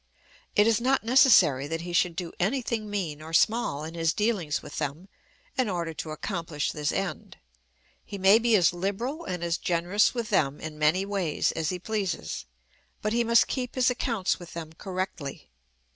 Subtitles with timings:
[0.55, 4.13] It is not necessary that he should do any thing mean or small in his
[4.13, 5.07] dealings with them
[5.59, 7.37] in order to accomplish this end.
[8.03, 11.77] He may be as liberal and as generous with them in many ways as he
[11.77, 12.47] pleases,
[13.03, 15.51] but he must keep his accounts with them correctly.